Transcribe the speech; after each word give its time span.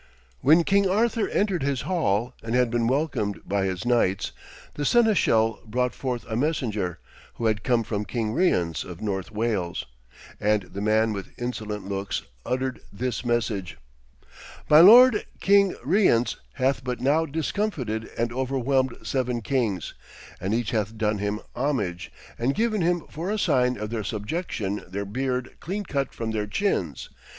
When 0.39 0.63
King 0.63 0.89
Arthur 0.89 1.27
entered 1.27 1.61
his 1.61 1.81
hall, 1.81 2.33
and 2.41 2.55
had 2.55 2.71
been 2.71 2.87
welcomed 2.87 3.41
by 3.47 3.65
his 3.65 3.85
knights, 3.85 4.31
the 4.73 4.83
seneschal 4.83 5.59
brought 5.63 5.93
forth 5.93 6.25
a 6.27 6.35
messenger, 6.35 6.97
who 7.35 7.45
had 7.45 7.63
come 7.63 7.83
from 7.83 8.05
King 8.05 8.33
Rience 8.33 8.83
of 8.83 8.99
North 8.99 9.29
Wales, 9.29 9.85
and 10.39 10.63
the 10.63 10.81
man 10.81 11.13
with 11.13 11.39
insolent 11.39 11.87
looks 11.87 12.23
uttered 12.47 12.79
this 12.91 13.23
message: 13.23 13.77
'My 14.67 14.79
lord, 14.79 15.23
King 15.39 15.75
Rience, 15.83 16.35
hath 16.53 16.83
but 16.83 16.99
now 16.99 17.27
discomfited 17.27 18.09
and 18.17 18.33
overwhelmed 18.33 18.97
seven 19.03 19.43
kings, 19.43 19.93
and 20.39 20.51
each 20.55 20.71
hath 20.71 20.97
done 20.97 21.19
him 21.19 21.41
homage, 21.55 22.11
and 22.39 22.55
given 22.55 22.81
him 22.81 23.01
for 23.07 23.29
a 23.29 23.37
sign 23.37 23.77
of 23.77 23.91
their 23.91 24.03
subjection 24.03 24.83
their 24.87 25.05
beard 25.05 25.57
clean 25.59 25.83
cut 25.83 26.11
from 26.11 26.31
their 26.31 26.47
chins. 26.47 27.09